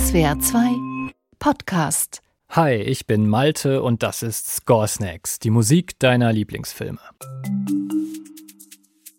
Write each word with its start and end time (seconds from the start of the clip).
SWR 0.00 0.40
2 0.40 1.12
Podcast. 1.38 2.22
Hi, 2.48 2.74
ich 2.74 3.06
bin 3.06 3.28
Malte 3.28 3.82
und 3.82 4.02
das 4.02 4.22
ist 4.22 4.48
Score 4.48 4.88
Snacks, 4.88 5.38
die 5.40 5.50
Musik 5.50 5.98
deiner 5.98 6.32
Lieblingsfilme. 6.32 6.98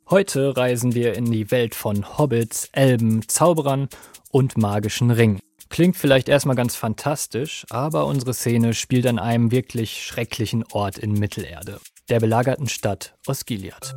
Heute 0.09 0.57
reisen 0.57 0.95
wir 0.95 1.13
in 1.13 1.31
die 1.31 1.51
Welt 1.51 1.75
von 1.75 2.17
Hobbits, 2.17 2.69
Elben, 2.71 3.27
Zauberern 3.27 3.89
und 4.31 4.57
magischen 4.57 5.11
Ringen. 5.11 5.39
Klingt 5.69 5.97
vielleicht 5.97 6.27
erstmal 6.27 6.55
ganz 6.55 6.75
fantastisch, 6.75 7.63
aber 7.69 8.07
unsere 8.07 8.33
Szene 8.33 8.73
spielt 8.73 9.05
an 9.05 9.19
einem 9.19 9.51
wirklich 9.51 10.03
schrecklichen 10.03 10.63
Ort 10.71 10.97
in 10.97 11.13
Mittelerde, 11.13 11.79
der 12.09 12.19
belagerten 12.19 12.67
Stadt 12.67 13.13
Osgiliath. 13.27 13.93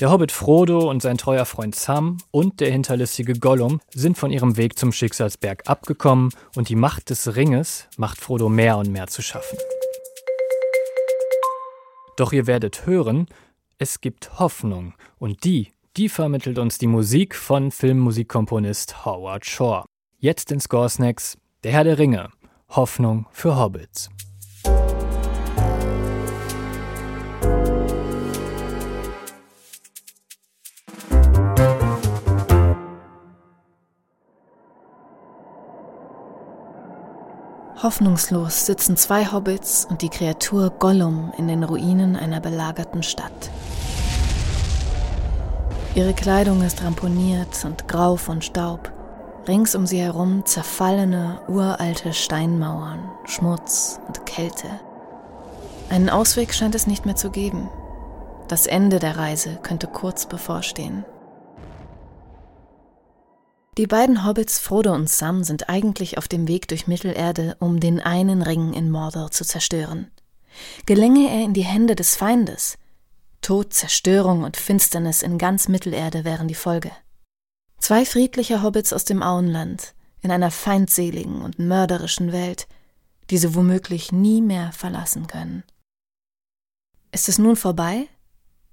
Der 0.00 0.12
Hobbit 0.12 0.30
Frodo 0.30 0.88
und 0.88 1.02
sein 1.02 1.18
treuer 1.18 1.44
Freund 1.44 1.74
Sam 1.74 2.18
und 2.30 2.60
der 2.60 2.70
hinterlistige 2.70 3.32
Gollum 3.32 3.80
sind 3.92 4.16
von 4.16 4.30
ihrem 4.30 4.56
Weg 4.56 4.78
zum 4.78 4.92
Schicksalsberg 4.92 5.68
abgekommen 5.68 6.30
und 6.54 6.68
die 6.68 6.76
Macht 6.76 7.10
des 7.10 7.34
Ringes 7.34 7.88
macht 7.96 8.20
Frodo 8.20 8.48
mehr 8.48 8.76
und 8.76 8.92
mehr 8.92 9.08
zu 9.08 9.22
schaffen. 9.22 9.58
Doch 12.16 12.32
ihr 12.32 12.46
werdet 12.46 12.86
hören, 12.86 13.26
es 13.78 14.00
gibt 14.00 14.38
Hoffnung 14.38 14.94
und 15.18 15.42
die, 15.42 15.72
die 15.96 16.08
vermittelt 16.08 16.60
uns 16.60 16.78
die 16.78 16.86
Musik 16.86 17.34
von 17.34 17.72
Filmmusikkomponist 17.72 19.04
Howard 19.04 19.46
Shore. 19.46 19.84
Jetzt 20.20 20.52
in 20.52 20.60
Score 20.60 20.88
der 21.64 21.72
Herr 21.72 21.82
der 21.82 21.98
Ringe, 21.98 22.30
Hoffnung 22.68 23.26
für 23.32 23.56
Hobbits. 23.56 24.10
Hoffnungslos 37.82 38.66
sitzen 38.66 38.96
zwei 38.96 39.30
Hobbits 39.30 39.86
und 39.88 40.02
die 40.02 40.08
Kreatur 40.08 40.70
Gollum 40.70 41.32
in 41.38 41.46
den 41.46 41.62
Ruinen 41.62 42.16
einer 42.16 42.40
belagerten 42.40 43.04
Stadt. 43.04 43.50
Ihre 45.94 46.12
Kleidung 46.12 46.62
ist 46.62 46.82
ramponiert 46.82 47.64
und 47.64 47.86
grau 47.86 48.16
von 48.16 48.42
Staub. 48.42 48.92
Rings 49.46 49.76
um 49.76 49.86
sie 49.86 50.00
herum 50.00 50.44
zerfallene, 50.44 51.40
uralte 51.46 52.12
Steinmauern, 52.14 53.10
Schmutz 53.24 54.00
und 54.08 54.26
Kälte. 54.26 54.68
Einen 55.88 56.10
Ausweg 56.10 56.54
scheint 56.54 56.74
es 56.74 56.88
nicht 56.88 57.06
mehr 57.06 57.16
zu 57.16 57.30
geben. 57.30 57.70
Das 58.48 58.66
Ende 58.66 58.98
der 58.98 59.16
Reise 59.16 59.56
könnte 59.62 59.86
kurz 59.86 60.26
bevorstehen. 60.26 61.04
Die 63.78 63.86
beiden 63.86 64.26
Hobbits 64.26 64.58
Frodo 64.58 64.92
und 64.92 65.08
Sam 65.08 65.44
sind 65.44 65.68
eigentlich 65.68 66.18
auf 66.18 66.26
dem 66.26 66.48
Weg 66.48 66.66
durch 66.66 66.88
Mittelerde, 66.88 67.56
um 67.60 67.78
den 67.78 68.00
einen 68.00 68.42
Ring 68.42 68.72
in 68.72 68.90
Mordor 68.90 69.30
zu 69.30 69.44
zerstören. 69.44 70.10
Gelänge 70.84 71.30
er 71.30 71.44
in 71.44 71.54
die 71.54 71.64
Hände 71.64 71.94
des 71.94 72.16
Feindes, 72.16 72.76
Tod, 73.40 73.72
Zerstörung 73.72 74.42
und 74.42 74.56
Finsternis 74.56 75.22
in 75.22 75.38
ganz 75.38 75.68
Mittelerde 75.68 76.24
wären 76.24 76.48
die 76.48 76.56
Folge. 76.56 76.90
Zwei 77.78 78.04
friedliche 78.04 78.64
Hobbits 78.64 78.92
aus 78.92 79.04
dem 79.04 79.22
Auenland, 79.22 79.94
in 80.22 80.32
einer 80.32 80.50
feindseligen 80.50 81.40
und 81.40 81.60
mörderischen 81.60 82.32
Welt, 82.32 82.66
die 83.30 83.38
sie 83.38 83.54
womöglich 83.54 84.10
nie 84.10 84.42
mehr 84.42 84.72
verlassen 84.72 85.28
können. 85.28 85.62
Ist 87.12 87.28
es 87.28 87.38
nun 87.38 87.54
vorbei? 87.54 88.08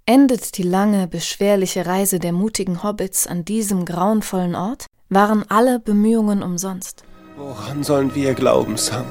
Endet 0.08 0.58
die 0.58 0.64
lange, 0.64 1.08
beschwerliche 1.08 1.86
Reise 1.86 2.18
der 2.18 2.34
mutigen 2.34 2.82
Hobbits 2.82 3.28
an 3.28 3.46
diesem 3.46 3.86
grauenvollen 3.86 4.56
Ort? 4.56 4.88
Waren 5.10 5.46
alle 5.50 5.80
Bemühungen 5.80 6.42
umsonst? 6.42 7.04
Woran 7.38 7.84
sollen 7.84 8.16
wir 8.16 8.34
glauben, 8.34 8.76
Sam? 8.76 9.06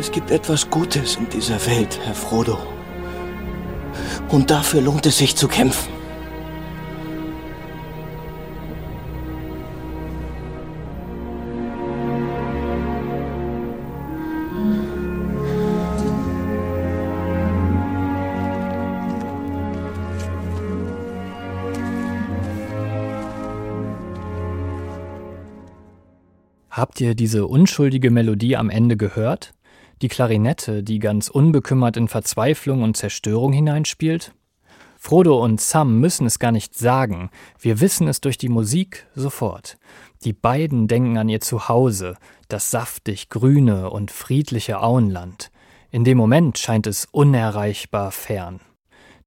Es 0.00 0.10
gibt 0.10 0.30
etwas 0.30 0.70
Gutes 0.70 1.16
in 1.16 1.28
dieser 1.28 1.66
Welt, 1.66 1.98
Herr 2.02 2.14
Frodo. 2.14 2.58
Und 4.30 4.50
dafür 4.50 4.80
lohnt 4.80 5.04
es 5.04 5.18
sich 5.18 5.36
zu 5.36 5.48
kämpfen. 5.48 5.93
Habt 26.74 27.00
ihr 27.00 27.14
diese 27.14 27.46
unschuldige 27.46 28.10
Melodie 28.10 28.56
am 28.56 28.68
Ende 28.68 28.96
gehört? 28.96 29.54
Die 30.02 30.08
Klarinette, 30.08 30.82
die 30.82 30.98
ganz 30.98 31.28
unbekümmert 31.28 31.96
in 31.96 32.08
Verzweiflung 32.08 32.82
und 32.82 32.96
Zerstörung 32.96 33.52
hineinspielt? 33.52 34.34
Frodo 34.98 35.40
und 35.40 35.60
Sam 35.60 36.00
müssen 36.00 36.26
es 36.26 36.40
gar 36.40 36.50
nicht 36.50 36.76
sagen, 36.76 37.30
wir 37.60 37.80
wissen 37.80 38.08
es 38.08 38.20
durch 38.20 38.38
die 38.38 38.48
Musik 38.48 39.06
sofort. 39.14 39.78
Die 40.24 40.32
beiden 40.32 40.88
denken 40.88 41.16
an 41.16 41.28
ihr 41.28 41.40
Zuhause, 41.40 42.16
das 42.48 42.72
saftig 42.72 43.28
grüne 43.28 43.90
und 43.90 44.10
friedliche 44.10 44.82
Auenland. 44.82 45.52
In 45.92 46.02
dem 46.02 46.18
Moment 46.18 46.58
scheint 46.58 46.88
es 46.88 47.06
unerreichbar 47.12 48.10
fern. 48.10 48.58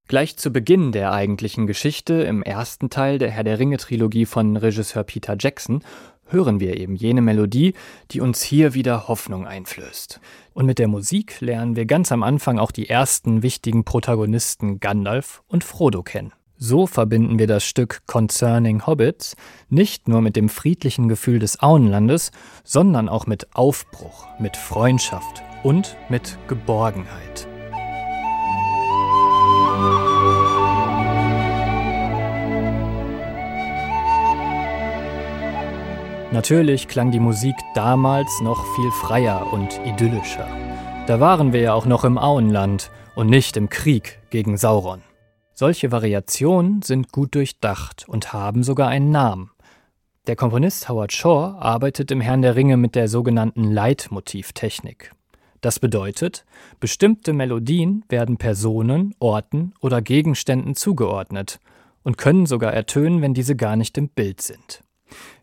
Gleich 0.10 0.38
zu 0.38 0.52
Beginn 0.52 0.94
der 0.94 1.12
eigentlichen 1.12 1.68
Geschichte, 1.68 2.14
im 2.24 2.42
ersten 2.42 2.90
Teil 2.90 3.18
der 3.18 3.30
Herr 3.30 3.44
der 3.44 3.60
Ringe 3.60 3.76
Trilogie 3.76 4.26
von 4.26 4.56
Regisseur 4.56 5.04
Peter 5.04 5.36
Jackson, 5.38 5.82
hören 6.30 6.60
wir 6.60 6.78
eben 6.78 6.96
jene 6.96 7.22
Melodie, 7.22 7.74
die 8.12 8.22
uns 8.22 8.42
hier 8.42 8.74
wieder 8.74 9.08
Hoffnung 9.08 9.48
einflößt. 9.48 10.20
Und 10.54 10.66
mit 10.66 10.80
der 10.80 10.88
Musik 10.88 11.42
lernen 11.42 11.76
wir 11.76 11.86
ganz 11.86 12.12
am 12.12 12.24
Anfang 12.24 12.60
auch 12.60 12.72
die 12.72 12.90
ersten 12.90 13.44
wichtigen 13.44 13.84
Protagonisten 13.84 14.80
Gandalf 14.80 15.44
und 15.48 15.64
Frodo 15.64 16.04
kennen. 16.04 16.34
So 16.60 16.88
verbinden 16.88 17.38
wir 17.38 17.46
das 17.46 17.64
Stück 17.64 18.02
Concerning 18.08 18.88
Hobbits 18.88 19.36
nicht 19.70 20.08
nur 20.08 20.22
mit 20.22 20.36
dem 20.36 20.50
friedlichen 20.50 21.08
Gefühl 21.08 21.38
des 21.38 21.60
Auenlandes, 21.60 22.32
sondern 22.64 23.10
auch 23.10 23.28
mit 23.28 23.56
Aufbruch, 23.56 24.28
mit 24.40 24.58
Freundschaft 24.58 25.44
und 25.64 25.96
mit 26.10 26.40
Geborgenheit. 26.48 27.48
Natürlich 36.34 36.90
klang 36.90 37.12
die 37.12 37.22
Musik 37.22 37.56
damals 37.74 38.42
noch 38.42 38.66
viel 38.76 38.92
freier 38.92 39.54
und 39.54 39.80
idyllischer. 39.86 40.46
Da 41.08 41.22
waren 41.22 41.54
wir 41.54 41.62
ja 41.62 41.74
auch 41.74 41.86
noch 41.86 42.04
im 42.04 42.18
Auenland 42.18 42.92
und 43.16 43.30
nicht 43.30 43.56
im 43.56 43.70
Krieg 43.70 44.20
gegen 44.30 44.58
Sauron. 44.58 45.02
Solche 45.54 45.90
Variationen 45.94 46.82
sind 46.82 47.14
gut 47.14 47.34
durchdacht 47.34 48.10
und 48.10 48.34
haben 48.34 48.64
sogar 48.64 48.90
einen 48.90 49.10
Namen. 49.10 49.52
Der 50.28 50.36
Komponist 50.36 50.90
Howard 50.90 51.14
Shore 51.14 51.62
arbeitet 51.62 52.12
im 52.12 52.20
Herrn 52.20 52.42
der 52.42 52.58
Ringe 52.58 52.76
mit 52.76 52.96
der 52.96 53.08
sogenannten 53.08 53.64
Leitmotivtechnik. 53.64 55.14
Das 55.62 55.80
bedeutet, 55.80 56.46
bestimmte 56.82 57.32
Melodien 57.32 58.04
werden 58.10 58.36
Personen, 58.36 59.16
Orten 59.20 59.74
oder 59.80 60.02
Gegenständen 60.02 60.76
zugeordnet 60.76 61.62
und 62.04 62.18
können 62.18 62.46
sogar 62.46 62.74
ertönen, 62.74 63.22
wenn 63.22 63.34
diese 63.34 63.56
gar 63.56 63.78
nicht 63.78 63.98
im 63.98 64.10
Bild 64.10 64.42
sind. 64.42 64.84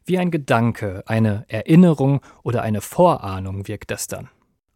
Wie 0.07 0.19
ein 0.19 0.31
Gedanke, 0.31 1.03
eine 1.07 1.47
Erinnerung 1.49 2.21
oder 2.43 2.63
eine 2.63 2.83
Vorahnung 2.83 3.67
wirkt 3.69 3.91
das 3.91 4.07
dann. 4.07 4.29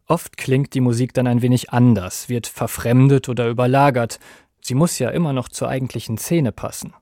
Oft 0.07 0.37
klingt 0.37 0.73
die 0.73 0.81
Musik 0.81 1.13
dann 1.13 1.27
ein 1.27 1.43
wenig 1.43 1.69
anders, 1.69 2.29
wird 2.29 2.47
verfremdet 2.47 3.29
oder 3.29 3.47
überlagert. 3.47 4.19
Sie 4.59 4.73
muss 4.73 4.97
ja 4.97 5.09
immer 5.11 5.31
noch 5.31 5.47
zur 5.47 5.69
eigentlichen 5.69 6.17
Szene 6.17 6.51
passen. 6.51 6.95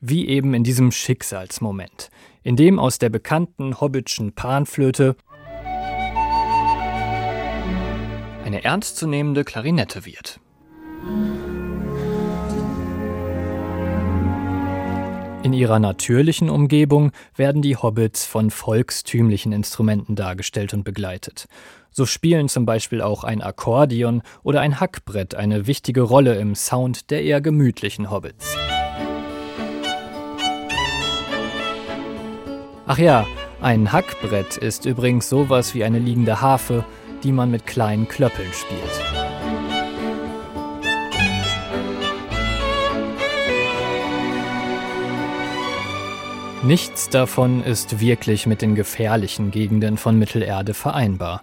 Wie 0.00 0.26
eben 0.26 0.54
in 0.54 0.64
diesem 0.64 0.90
Schicksalsmoment, 0.90 2.08
in 2.42 2.56
dem 2.56 2.78
aus 2.78 2.96
der 2.96 3.10
bekannten 3.10 3.78
hobbitschen 3.78 4.32
Panflöte 4.32 5.16
eine 8.42 8.64
ernstzunehmende 8.64 9.44
Klarinette 9.44 10.06
wird. 10.06 10.40
In 15.50 15.54
ihrer 15.54 15.80
natürlichen 15.80 16.48
Umgebung 16.48 17.10
werden 17.34 17.60
die 17.60 17.74
Hobbits 17.74 18.24
von 18.24 18.52
volkstümlichen 18.52 19.50
Instrumenten 19.50 20.14
dargestellt 20.14 20.72
und 20.74 20.84
begleitet. 20.84 21.48
So 21.90 22.06
spielen 22.06 22.48
zum 22.48 22.66
Beispiel 22.66 23.02
auch 23.02 23.24
ein 23.24 23.42
Akkordeon 23.42 24.22
oder 24.44 24.60
ein 24.60 24.78
Hackbrett 24.78 25.34
eine 25.34 25.66
wichtige 25.66 26.02
Rolle 26.02 26.36
im 26.36 26.54
Sound 26.54 27.10
der 27.10 27.24
eher 27.24 27.40
gemütlichen 27.40 28.12
Hobbits. 28.12 28.56
Ach 32.86 32.98
ja, 32.98 33.26
ein 33.60 33.90
Hackbrett 33.90 34.56
ist 34.56 34.84
übrigens 34.84 35.28
sowas 35.28 35.74
wie 35.74 35.82
eine 35.82 35.98
liegende 35.98 36.40
Harfe, 36.40 36.84
die 37.24 37.32
man 37.32 37.50
mit 37.50 37.66
kleinen 37.66 38.06
Klöppeln 38.06 38.52
spielt. 38.52 39.19
Nichts 46.62 47.08
davon 47.08 47.64
ist 47.64 48.00
wirklich 48.00 48.46
mit 48.46 48.60
den 48.60 48.74
gefährlichen 48.74 49.50
Gegenden 49.50 49.96
von 49.96 50.18
Mittelerde 50.18 50.74
vereinbar. 50.74 51.42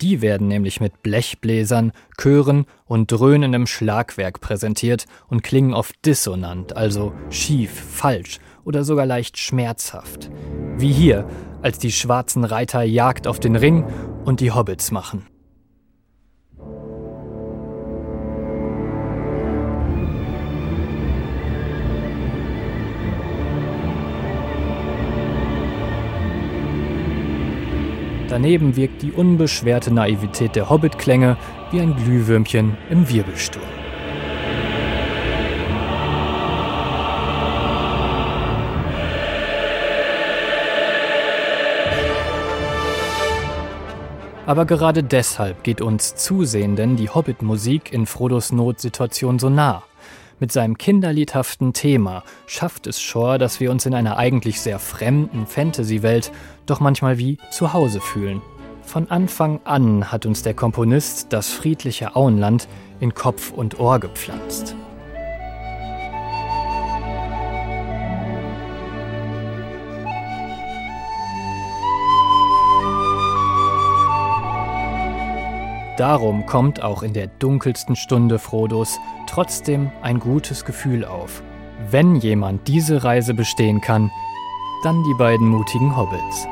Die 0.00 0.22
werden 0.22 0.48
nämlich 0.48 0.80
mit 0.80 1.04
Blechbläsern, 1.04 1.92
Chören 2.20 2.66
und 2.84 3.12
dröhnendem 3.12 3.68
Schlagwerk 3.68 4.40
präsentiert 4.40 5.06
und 5.28 5.44
klingen 5.44 5.72
oft 5.72 5.94
dissonant, 6.04 6.76
also 6.76 7.12
schief, 7.30 7.70
falsch 7.70 8.40
oder 8.64 8.82
sogar 8.82 9.06
leicht 9.06 9.38
schmerzhaft. 9.38 10.30
Wie 10.76 10.92
hier, 10.92 11.28
als 11.62 11.78
die 11.78 11.92
schwarzen 11.92 12.44
Reiter 12.44 12.82
Jagd 12.82 13.28
auf 13.28 13.38
den 13.38 13.54
Ring 13.54 13.84
und 14.24 14.40
die 14.40 14.50
Hobbits 14.50 14.90
machen. 14.90 15.28
Daneben 28.36 28.76
wirkt 28.76 29.00
die 29.00 29.12
unbeschwerte 29.12 29.90
Naivität 29.90 30.56
der 30.56 30.68
Hobbit-Klänge 30.68 31.38
wie 31.70 31.80
ein 31.80 31.96
Glühwürmchen 31.96 32.76
im 32.90 33.08
Wirbelsturm. 33.08 33.64
Aber 44.44 44.66
gerade 44.66 45.02
deshalb 45.02 45.64
geht 45.64 45.80
uns 45.80 46.14
Zusehenden 46.16 46.96
die 46.96 47.08
Hobbit-Musik 47.08 47.90
in 47.90 48.04
Frodos 48.04 48.52
Notsituation 48.52 49.38
so 49.38 49.48
nah. 49.48 49.82
Mit 50.38 50.52
seinem 50.52 50.76
kinderliedhaften 50.76 51.72
Thema 51.72 52.22
schafft 52.46 52.86
es 52.86 53.00
Shore, 53.00 53.38
dass 53.38 53.58
wir 53.58 53.70
uns 53.70 53.86
in 53.86 53.94
einer 53.94 54.18
eigentlich 54.18 54.60
sehr 54.60 54.78
fremden 54.78 55.46
Fantasy-Welt 55.46 56.30
doch 56.66 56.78
manchmal 56.78 57.16
wie 57.16 57.38
zu 57.50 57.72
Hause 57.72 58.02
fühlen. 58.02 58.42
Von 58.82 59.10
Anfang 59.10 59.60
an 59.64 60.12
hat 60.12 60.26
uns 60.26 60.42
der 60.42 60.52
Komponist 60.52 61.32
das 61.32 61.50
friedliche 61.50 62.16
Auenland 62.16 62.68
in 63.00 63.14
Kopf 63.14 63.50
und 63.50 63.80
Ohr 63.80 63.98
gepflanzt. 63.98 64.76
Darum 75.96 76.44
kommt 76.44 76.82
auch 76.82 77.02
in 77.02 77.14
der 77.14 77.26
dunkelsten 77.26 77.96
Stunde 77.96 78.38
Frodos 78.38 78.98
trotzdem 79.26 79.90
ein 80.02 80.20
gutes 80.20 80.66
Gefühl 80.66 81.06
auf. 81.06 81.42
Wenn 81.90 82.16
jemand 82.16 82.68
diese 82.68 83.02
Reise 83.02 83.32
bestehen 83.32 83.80
kann, 83.80 84.10
dann 84.84 85.02
die 85.04 85.14
beiden 85.18 85.48
mutigen 85.48 85.96
Hobbits. 85.96 86.46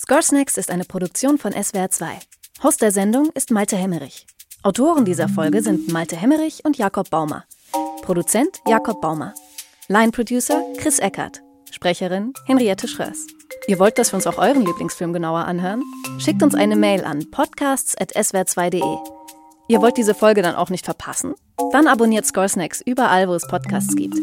Score 0.00 0.22
Snacks 0.22 0.58
ist 0.58 0.70
eine 0.70 0.84
Produktion 0.84 1.38
von 1.38 1.52
SWR 1.52 1.88
2. 1.88 2.18
Host 2.64 2.82
der 2.82 2.90
Sendung 2.90 3.30
ist 3.34 3.52
Malte 3.52 3.76
Hemmerich. 3.76 4.26
Autoren 4.64 5.04
dieser 5.04 5.28
Folge 5.28 5.60
sind 5.60 5.92
Malte 5.92 6.16
Hemmerich 6.16 6.64
und 6.64 6.78
Jakob 6.78 7.10
Baumer. 7.10 7.44
Produzent 8.00 8.62
Jakob 8.66 8.98
Baumer. 9.02 9.34
Line-Producer 9.88 10.62
Chris 10.78 11.00
Eckert. 11.00 11.42
Sprecherin 11.70 12.32
Henriette 12.46 12.88
Schröers. 12.88 13.26
Ihr 13.66 13.78
wollt, 13.78 13.98
dass 13.98 14.12
wir 14.12 14.16
uns 14.16 14.26
auch 14.26 14.38
euren 14.38 14.64
Lieblingsfilm 14.64 15.12
genauer 15.12 15.40
anhören? 15.40 15.82
Schickt 16.18 16.42
uns 16.42 16.54
eine 16.54 16.76
Mail 16.76 17.04
an 17.04 17.30
podcasts.swr2.de. 17.30 18.96
Ihr 19.68 19.82
wollt 19.82 19.98
diese 19.98 20.14
Folge 20.14 20.40
dann 20.40 20.54
auch 20.54 20.70
nicht 20.70 20.86
verpassen? 20.86 21.34
Dann 21.72 21.86
abonniert 21.86 22.24
Score 22.24 22.48
Snacks 22.48 22.80
überall, 22.80 23.28
wo 23.28 23.34
es 23.34 23.46
Podcasts 23.46 23.94
gibt. 23.94 24.16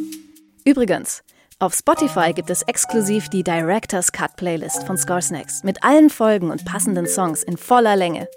Übrigens, 0.66 1.22
auf 1.60 1.76
Spotify 1.76 2.34
gibt 2.34 2.50
es 2.50 2.64
exklusiv 2.64 3.30
die 3.30 3.44
Director's 3.44 4.12
Cut 4.12 4.38
Playlist 4.38 4.86
von 4.86 4.98
Score 4.98 5.22
Snacks 5.22 5.64
mit 5.64 5.84
allen 5.84 6.10
Folgen 6.10 6.50
und 6.50 6.66
passenden 6.66 7.06
Songs 7.06 7.44
in 7.44 7.58
voller 7.58 7.96
Länge. 7.96 8.28